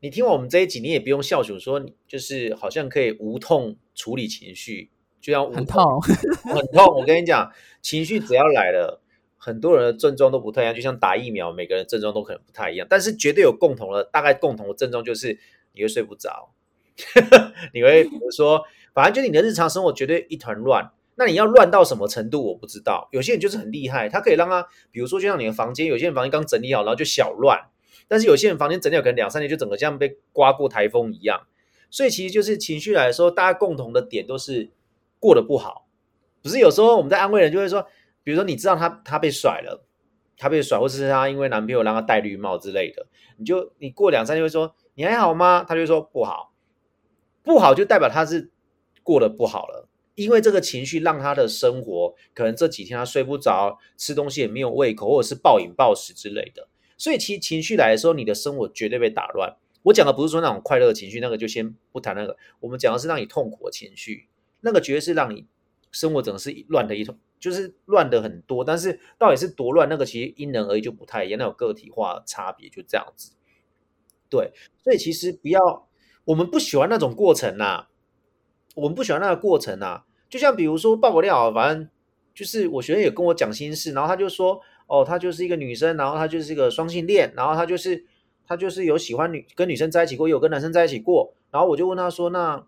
[0.00, 6.84] 你听完我们这一集，你也不用笑，就说就是好像可以无痛处理情绪，就像很痛很痛。
[6.94, 9.00] 我跟你讲，情绪只要来了，
[9.38, 15.38] 很多人的症状都不太一样，就像打疫苗，每个人症状都可能不太一样，但是绝对有共同的，大概共同的症状就是
[15.72, 16.52] 你会睡不着，
[17.72, 20.92] 你会比如说，反正就是你的日常生活绝对一团乱。
[21.14, 22.42] 那你要乱到什么程度？
[22.48, 23.08] 我不知道。
[23.12, 27.58] 有些人就是很厉害，他可以让他，比如说就像你的房间，有些人房间刚整理好，然后就小乱；
[28.08, 31.46] 但是有些人房间整理好，可能两三年就整个像被刮过台风一样。
[31.90, 34.70] 所以其实就是情绪来说，大家共同的点都是
[35.18, 35.86] 过得不好。
[36.42, 37.86] 不是有时候我们在安慰人，就会说，
[38.24, 39.84] 比如说你知道他他被甩了，
[40.38, 45.64] 他被甩，或是他因为男朋友让他戴绿帽之类的，你就你过两三天会说你还好吗？
[45.68, 46.52] 他就说不好，
[47.42, 48.50] 不好就代表他是
[49.02, 49.88] 过得不好了。
[50.14, 56.68] 因为这个情绪让他的生活可能这几天他睡不着，吃东西也没有胃口，或者是暴饮暴食之类的。
[56.98, 59.56] 所以其实情绪来的时候，你的生活绝对被打乱。
[59.84, 62.36] 我讲的不是说那种快乐的情绪，那个就先不谈那个。
[62.60, 64.28] 我们讲的是让你痛苦的情绪，
[64.60, 65.46] 那个绝对是让你
[65.90, 68.64] 生活整个是乱的一通，就是乱的很多。
[68.64, 73.32] 但是到底是多乱，那个其实因人而异，就不太一样，那有个体化差别，就这样子。
[74.30, 74.52] 对，
[74.84, 75.88] 所以其实不要，
[76.26, 77.88] 我们不喜欢那种过程呐，
[78.74, 80.04] 我们不喜欢那个过程啊。
[80.28, 81.88] 就像比如说爆料，反正
[82.34, 88.04] 就是我学生也跟我讲心事，然后他就说，哦，他就是一个女生，然后他就是一个双性恋，然后他就是
[88.46, 92.64] 他就是有喜欢女跟女生在一起过，有跟男生在一起过，然后我就问他说，那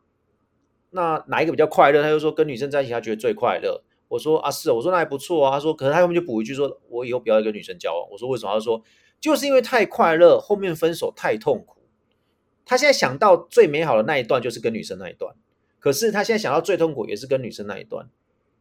[0.90, 2.02] 那哪一个比较快乐？
[2.02, 3.82] 他就说跟女生在一起，他觉得最快乐。
[4.08, 5.52] 我说啊是，我说那还不错啊。
[5.52, 8.10] 他说，可是他后面就补一句说，我以后不要跟女生交往。
[8.10, 8.52] 我说为什么？
[8.52, 8.82] 他说。
[9.20, 11.78] 就是因为太快乐，后面分手太痛苦。
[12.66, 15.34] 他现在想到最美好的那一段就是跟女生那一段，
[15.84, 18.08] 可是他现在想到最痛苦也是跟女生那一段，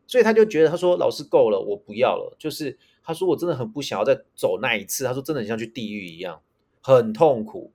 [0.05, 2.35] 所以他就觉得他说老师够了，我不要了。
[2.37, 5.05] 就是他说我真的很不想要再走那一次。
[5.05, 6.41] 他说真的很像去地狱一样，
[6.81, 7.71] 很痛苦。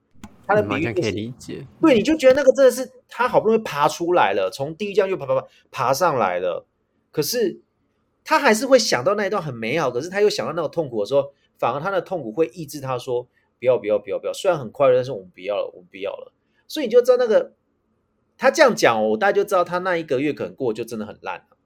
[0.46, 1.66] 他的比喻可以理解。
[1.80, 6.66] 对，你就觉得那个真的是他好不容易爬出来了，从地狱这样又爬爬爬爬上来了，
[7.10, 7.62] 可是
[8.22, 11.32] 他还是会想到那一段很美好，可是他又想到那个痛苦的时候。
[11.56, 13.26] 反而他的痛苦会抑制他说
[13.58, 16.32] 不要不要不要不要，虽然很快乐，但是我们不要了，我们不要了。
[16.68, 17.54] 所以你就知道那个
[18.38, 21.58] 他这样讲，我大概就知道他那一个月可能过就真的很烂了。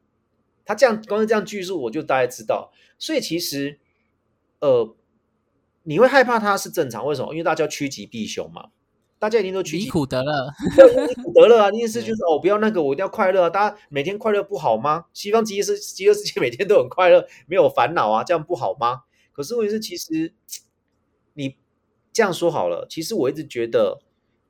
[0.65, 2.73] 他这样光是这样叙述，我就大概知道。
[2.99, 3.79] 所以其实
[4.61, 4.97] 呃，
[5.83, 7.33] 你会害怕他是正常，为什么？
[7.33, 8.71] 因为大家趋吉避凶嘛，
[9.19, 10.33] 大家一定都趋离苦得乐，
[11.09, 11.71] 离苦得乐啊！
[11.73, 13.51] 意思就是哦，不要那个，我一定要快乐啊！
[13.51, 15.07] 大家每天快乐不好吗？
[15.13, 19.03] 西方极乐世极乐世界每天都很快乐，没有烦恼啊，这样不好吗？
[19.33, 20.33] 可是问题是，其实
[21.35, 21.57] 你
[22.13, 24.01] 这样说好了，其实我一直觉得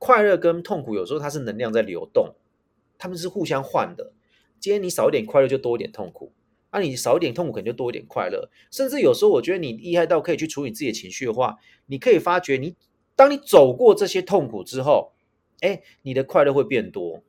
[0.04, 2.34] 快乐跟痛苦有时候它是能量在流动，
[2.98, 4.10] 他们是互相换的。
[4.58, 6.32] 今天你少一点快乐，就多一点痛苦；
[6.72, 8.50] 那你少一点痛苦，可能就多一点快乐。
[8.72, 12.74] 甚至有时候，我觉得你厉害到可以去处理自己的情绪的话，你可以发觉，你
[13.14, 15.12] 当你走过这些痛苦之后，
[15.60, 17.22] 哎，你的快乐会变多。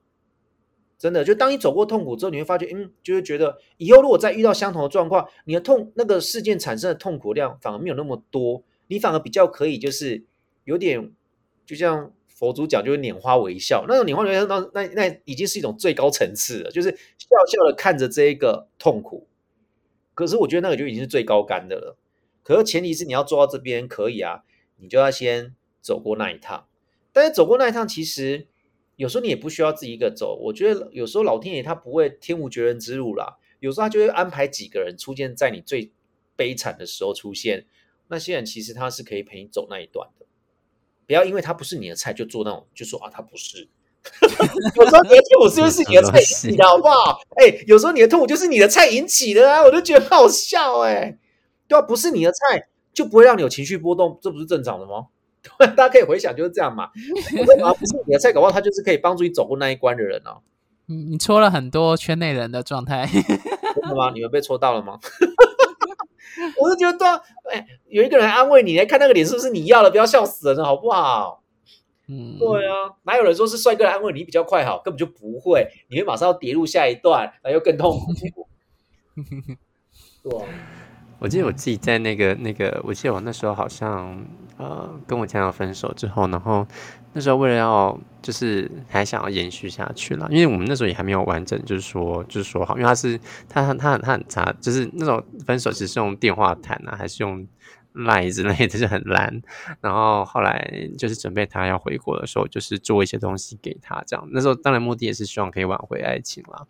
[0.97, 10.23] 真的，就当你走过痛苦之后，你会发觉，嗯，就会觉得以后如果再遇到相同的状况，你的痛那个事件产生的痛苦量反而没有那么多，你反而比较可以，就是
[10.63, 11.12] 有点，
[11.67, 19.27] 就像佛祖讲，就是拈花微笑，那种拈花微笑，那那那已经是一种最高层次了，就是笑笑的看着这一个痛苦。
[20.13, 21.97] 可是我觉得那个就已经是最高干的了。
[22.43, 24.43] 可是前提是你要做到这边可以啊，
[24.77, 26.67] 你就要先走过那一趟。
[27.11, 28.47] 但是走过那一趟，其实。
[28.95, 35.91] 有时候你也不需要自己一个走，我觉得有时候老天爷他不会天无绝人之路啦，有时候他就会安排几个人出现在你最
[36.35, 37.65] 悲惨的时候出现，
[38.09, 40.27] 那些人其实他是可以陪你走那一段的，
[41.07, 43.67] 不要因为他不是你的菜就做那种就说啊他不是，
[44.75, 47.19] 有时候你的痛苦是不是你的菜引起的，好不好？
[47.37, 51.17] 哎，有时候你的痛苦就是你的菜引起的啊，我就觉得好笑哎，
[51.67, 55.07] 对啊，不是你的菜就不会让你有情绪波动，这不是正常的吗？
[55.57, 56.89] 对，大家可以回想就是这样嘛。
[57.33, 58.31] 为什么不是你的菜？
[58.31, 60.41] 搞不好他就是可以帮助你走过那一关的人哦。
[60.85, 64.11] 你你戳了很多圈内人的状态，真的吗？
[64.13, 64.99] 你们被戳到了吗？
[66.59, 69.91] 我是觉得，哎，有一个人安慰你，来看那个脸是不是你要的？
[69.91, 71.41] 不要笑死人了，好不好？
[72.07, 74.65] 嗯，对啊，哪有人说是帅哥来安慰你比较快？
[74.65, 78.47] 好，根本就不会，你会马上要跌入下一段，那又更痛苦。
[80.23, 80.31] 对。
[81.19, 84.25] 我记得我自己在那个那个，我记得我那时候好像
[84.57, 86.65] 呃跟我前男友分手之后，然后
[87.13, 97.47] 那时候为了要就是还想要延续下去了，因为我们那时候也还没有完整就是说就是说好，因为他是他他他他很差，就是那种分手只是用电话谈啊，还是用
[97.93, 99.41] 赖之类的，就很烂。
[99.79, 106.65] 然后后来就是准备他要回国的时候，就是做一些东西给他，这样那时候当然目的也是希望可以挽回爱情啦。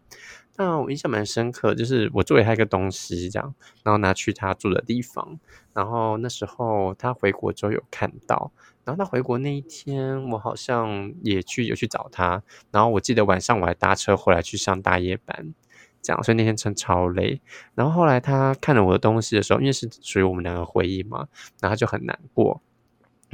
[0.56, 5.40] 那我印象蛮深刻，就是我做给他一个东西，这样，然后拿去他住的地方，
[5.74, 8.52] 然后那时候他回国之后有看到，
[8.86, 15.56] 然后他回国那一天，我好像也去有去找他，然后我记得晚上我还搭车回来去上大夜班，
[16.04, 17.42] 这样，所以那天真超累。
[17.74, 21.28] 然后后来他看了我的东西的时候，因为是属于我们两个回忆嘛，
[21.62, 22.62] 然后就很难过。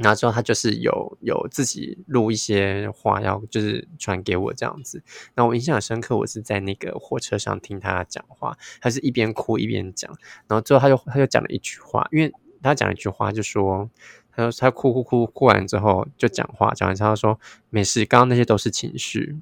[0.02, 5.02] 然后之后他就是有有自己录一些话要就是传给我这样子，
[5.34, 10.10] 那我印象很深刻，我是在那个火车上听他讲话，他是一边哭一边讲，
[10.48, 12.32] 然后之后他就他就讲了一句话，因为
[12.62, 13.88] 他讲了一句话就说，
[14.32, 19.36] 他说他哭哭哭哭完之后就讲话，讲完之后说没事，刚刚那些都是情绪。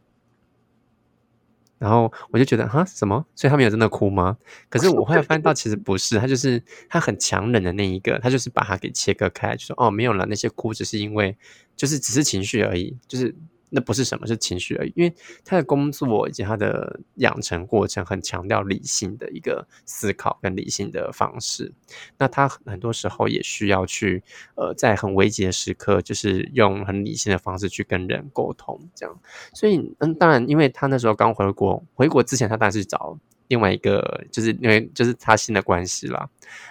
[1.78, 3.24] 然后我就觉得哈什么？
[3.34, 4.36] 所以他没有真的哭吗？
[4.68, 11.36] 可是我后来发现到其实不是，他就是他很强忍的那一个，他就是把它给切割开，就说哦没有了，那些哭只是因为
[11.76, 13.34] 就是只是情绪而已，就是
[13.70, 14.92] 那不是什么，是情绪而已。
[14.96, 15.14] 因为
[15.44, 21.72] 他的工作以及他的养成过程很强调理性的一个思考跟理性的方式。
[22.18, 24.22] 那他很多时候也需要去
[24.54, 29.20] 呃，在很危急的时刻，就是用很理性的方式去跟人沟通，这样。
[29.54, 33.18] 所以，嗯，当然，因为他那时候刚回国，回国之前他当然是找。
[33.48, 36.28] 另外一个就是因为就是他新的关系啦，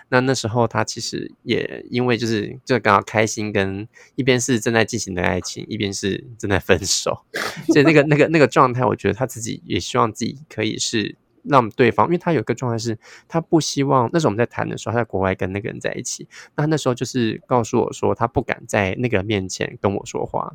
[0.10, 7.26] 那那时候他其实也因为就是就刚好开心，跟一边是正在进行的爱情，一边是正在分手，
[7.74, 12.98] 所以那个那个那个状态，我觉得他自己也希望自己可以是让对方，因为他有一个状态是
[13.28, 20.54] 他不希望那时候我们在谈的时候，他在国外跟那个人在一起，那那时候就是告诉我说他不敢在那个人面前跟我说话，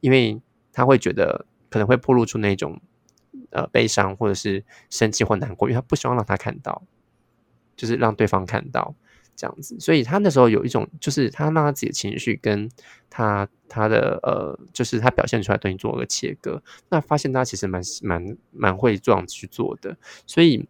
[0.00, 0.40] 因为
[0.72, 2.80] 他会觉得可能会暴露出那种。
[3.50, 6.82] 呃，悲伤或者是生气或难过，因为他不希望让他看到，
[7.76, 8.94] 就是让对方看到
[9.36, 12.70] 这样子，所以他那时候有一种，就是他让他自己的情绪跟
[13.08, 19.96] 他他的呃，就是他表现出来东西做个切割，那发现他其实蛮蛮蛮会这样去做的，
[20.26, 20.68] 所以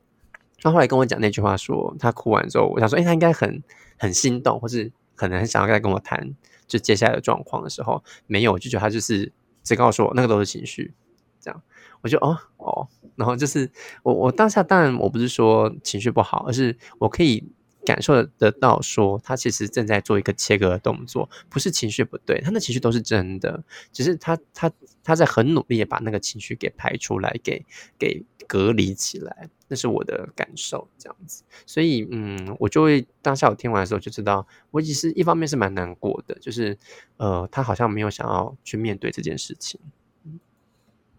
[0.62, 3.62] 他后来跟我讲那句话，说他哭完之后，我想说，哎，他应该很
[3.98, 6.34] 很心动，或是可能很想要再跟我谈，
[6.66, 10.92] 就接下来的状况的时候，没有，就觉得他就是只告诉我那个都是情绪，
[11.40, 11.62] 这样。
[12.02, 13.70] 我就哦哦，然后就是
[14.02, 17.44] 我我当下当然我不是说情绪不好，而是我可以
[17.84, 23.62] 感受得到说他其实正在做一个切割的动作，不是情绪不对，他的情绪都是真的，
[23.92, 24.70] 只是他他
[25.02, 27.64] 他在很努力的把那个情绪给排出来，给
[27.98, 36.76] 给隔离起来，那是我的感受这样子，所以嗯，我就会当下我听完的时候就知道，我其实一方面是蛮难过的，就是
[37.18, 39.80] 呃，他好像没有想要去面对这件事情。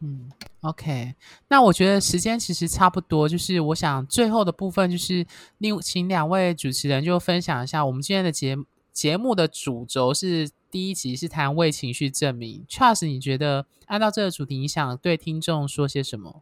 [0.04, 0.32] 嗯
[0.62, 1.14] ，OK，
[1.48, 5.24] 那我觉得时间其实差不多，就是我想最后的部分就是
[5.60, 8.58] 另请两位主持人就分享一下，我们今天的节
[8.92, 16.42] 节目的主轴是第一集是谈为情绪证明，Charles，你觉得按照这个主题，你想对听众说些什么？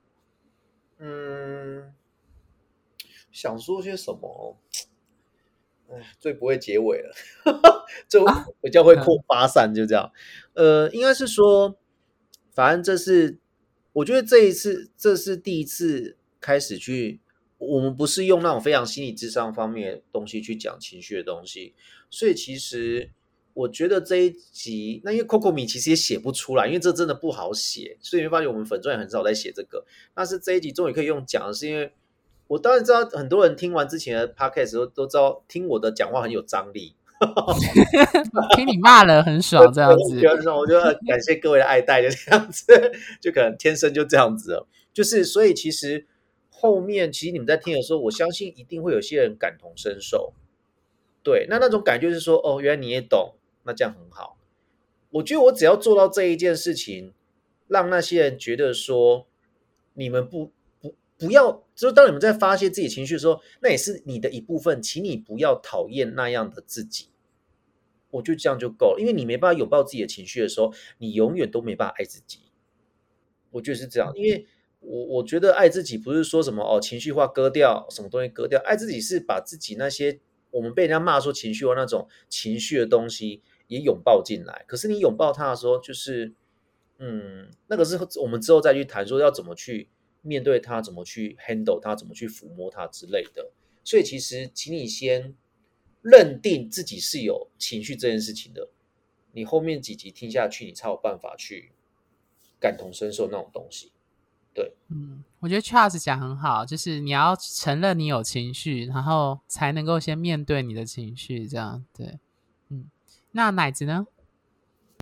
[0.99, 1.93] 嗯，
[3.29, 4.55] 想说些什么？
[5.89, 7.13] 哎，最不会结尾了，
[8.07, 8.25] 就
[8.61, 10.09] 比较会扩发散，就这样。
[10.53, 11.75] 呃，应该是说，
[12.53, 13.37] 反正这是。
[13.93, 17.19] 我觉得这一次，这是第一次开始去，
[17.57, 21.73] 我们不是用那种非常心理智商方面的东西去讲情绪的东西，
[22.09, 23.09] 所以其实
[23.53, 29.83] 我觉得这一集，那因为 Coco 米其实也写不出来，因为这真的不好写，所以你会发现我们粉钻也很少在写这个。
[30.13, 31.91] 但是这一集终于可以用讲是，因为
[32.47, 36.95] 我当然知道很多人听完之前的 Podcast 都都知道，听我的讲话很有张力。
[38.55, 40.15] 听你骂了很爽，这样子。
[40.49, 42.65] 我就感谢各位的爱戴，就这样子，
[43.19, 44.67] 就可能天生就这样子了。
[44.93, 46.07] 就是所以，其实
[46.49, 50.33] 后面其实你们在听的时候，我相信一定会有些人感同身受。
[51.23, 54.37] 对，那那种感觉是说，哦，原来你也懂，那这样很好。
[55.11, 57.13] 我觉得我只要做到这一件事情，
[57.67, 59.27] 让那些人觉得说，
[59.93, 60.51] 你们不
[60.81, 60.95] 不。
[61.17, 67.07] 不要，就是当你们在发泄自己情绪的时候，那也是你的一部分，请你不要讨厌那样的自己。
[68.11, 72.39] 我就这样就够了，因为你没办法拥抱自己的情绪的时候，你永远都没办法爱自己。
[73.51, 74.45] 我觉得是这样，因为
[74.81, 80.19] 我我觉得爱自己不是说什么哦情绪化割掉什么东西割掉，爱自己是把自己那些
[80.51, 84.65] 我们被人家骂说情绪化那种情绪的东西也拥抱进来。
[84.67, 86.33] 可是你拥抱它的时候，就是
[86.97, 89.87] 嗯，那个是我们之后再去谈说要怎么去。
[90.21, 93.51] 面对他怎么去 handle 他怎么去抚摸他之类的，
[93.83, 95.33] 所以其实请你先
[96.01, 98.69] 认定自己是有情绪这件事情的，
[99.31, 101.71] 你后面几集听下去，你才有办法去
[102.59, 103.93] 感同身受那种东西。
[104.53, 112.19] 对，嗯，我觉得 Charles 讲很好，就是你要承认你有情绪，然后才能够先面对你的情绪，这样对，
[112.69, 112.89] 嗯，
[113.31, 114.05] 那奶子呢？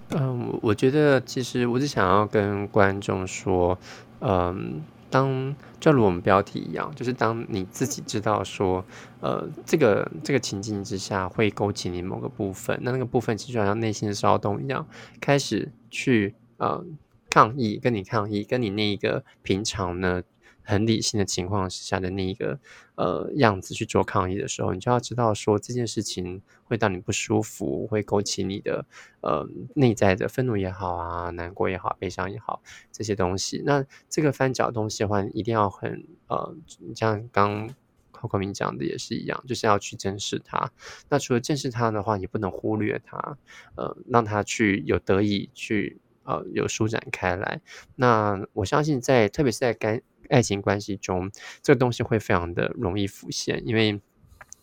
[0.09, 3.79] 嗯，我觉得其实我是想要跟观众说，
[4.19, 4.83] 嗯。
[5.09, 8.83] 当就如我们标题一样，就是当你自己知道说，
[9.21, 14.87] 呃，这个这个情境之下会勾起你某个部分，那那个部分其实好像内心的骚动一样，
[15.19, 16.83] 开始去呃
[17.29, 20.23] 抗议，跟你抗议，跟你那一个平常呢。
[20.67, 22.59] 很理性的情况下的那一个
[22.95, 28.85] 呃样子去做抗议的时候，你就要知道说这件事情会让你不舒服，会勾起你的
[29.21, 32.61] 呃内在的愤怒也好啊，难过也好，悲伤也好
[32.91, 33.63] 这些东西。
[33.65, 36.53] 那这个翻角东西的话，一定要很呃，
[36.93, 37.69] 像刚
[38.11, 40.69] 寇克明讲的也是一样，就是要去正视它。
[41.07, 43.37] 那除了正视它的话，也不能忽略它，
[43.75, 47.61] 呃，让它去有得以去呃有舒展开来。
[47.95, 50.01] 那我相信在特别是在该。
[50.29, 54.01] 爱情关系中，这个东西会非常的容易浮现，因为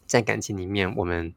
[0.06, 1.34] 在感情里面，我们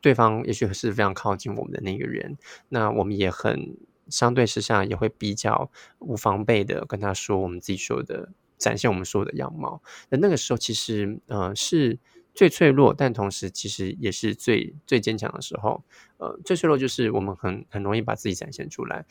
[0.00, 2.36] 对方也许是非常靠近我们的那个人，
[2.68, 3.76] 那我们也很
[4.08, 9.82] 相对之下也会比较无防备的跟他说我们自己说的，展现我们所有的样貌。
[10.10, 11.98] 那那个时候其实呃是
[12.32, 15.82] 最脆弱，但同时其实也是最最坚强的时候。
[16.18, 19.04] 呃，最脆弱就是我们很很容易把自己展现出来，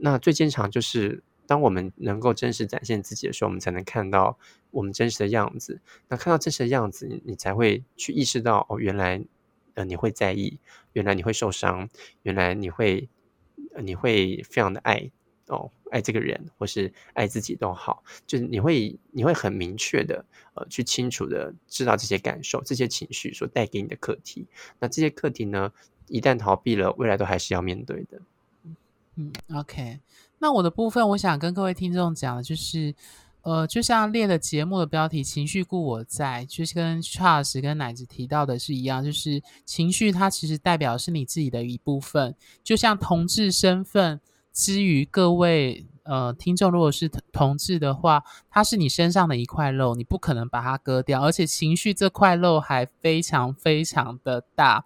[0.00, 4.38] 那最坚强就是当我们能够真实展现自己的时候，我们才能看到
[4.70, 5.80] 我们真实的样子。
[6.08, 9.24] 那看到真实的样子，你你才会去意识到哦，原来。
[9.74, 10.58] 呃，你会在意，
[10.92, 11.88] 原来你会受伤，
[12.24, 13.08] 原来你会，
[13.80, 15.10] 你会非常的爱
[15.46, 24.46] 哦，爱这个人或是爱自己都好，就是你会你会很明确的呃，去清楚的知道这些感受、这些情绪所带给你的课题。
[24.78, 25.72] 那这些课题呢，
[26.06, 28.20] 一旦逃避了，未来都还是要面对的。
[29.16, 30.00] 嗯，OK，
[30.42, 32.94] 那我的部分，我想跟各位听众讲的就是。
[33.44, 42.36] 呃，就像列的节目的标题“情绪故我在”，就是跟 Charles 跟奶子提到的是一样，就是情绪它其实代表是你自己的一部分。
[42.62, 44.20] 就像同志身份
[44.52, 51.20] 之于各位呃听众，如果是同志的话，它是你身上的一块肉，你不可能把它割掉。
[51.20, 54.84] 而且情绪这块肉还非常非常的大，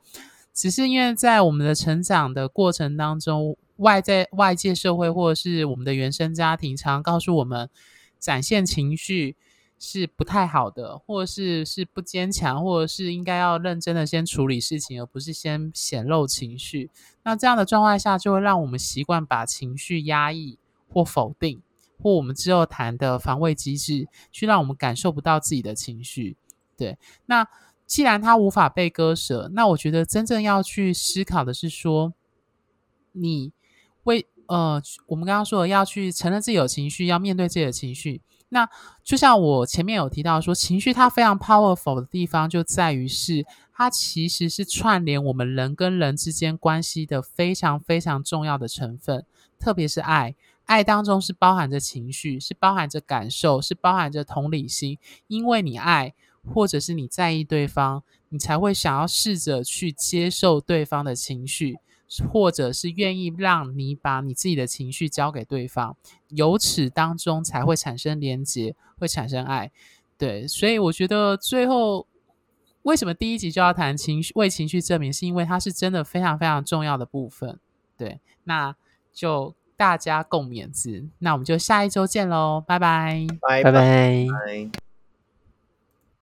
[0.54, 7.68] 只是因为在我们的成长的过程当中，外在外界社会或者是我们的原生家庭，常常告诉我们。
[8.18, 9.36] 展现情绪
[9.78, 16.90] 是不太好的，或者是是不坚强，或者是应该要认真的先处理事情，而不是先显露情绪。
[17.22, 20.58] 那这样的状态下，就会让我们习惯把情绪压抑
[20.88, 21.60] 或否定，
[22.02, 26.38] 或我们之后谈的防卫机制，去让我们感受不到自己的情绪。
[26.74, 26.96] 对，
[27.26, 27.46] 那
[27.86, 32.14] 既然它无法被割舍，那我觉得真正要去思考的是说，
[33.12, 33.52] 你
[34.06, 34.26] 为。
[34.48, 38.22] 呃，我们刚刚说要去承认自己有情绪，要面对自己的情绪。
[38.50, 38.64] 那
[39.02, 43.44] 就像我前面有提到说，情绪它非常 powerful 的地方就在于是
[43.74, 49.26] 它其实是串联我们人跟人之间关系的非常非常重要的成分，
[49.58, 50.36] 特别是爱。
[50.66, 54.96] 爱当中是包含着情绪，是包含着感受，是包含着同理心。
[55.26, 56.14] 因为你爱，
[56.54, 61.80] 或者是你在意对方，你才会想要试着去接受对方的情绪。
[62.32, 65.96] 或者是愿意让你把你自己的情绪交给对方，
[66.28, 69.70] 由此当中才会产生连接，会产生爱。
[70.16, 72.06] 对，所以我觉得最后
[72.82, 77.58] 为什么第一集就要谈情绪，为情绪证明，是因为它是真的非常非常重要的部分。
[77.96, 78.74] 对，那
[79.12, 81.06] 就大家共勉之。
[81.18, 84.85] 那我们就下一周见喽，拜拜，拜拜拜。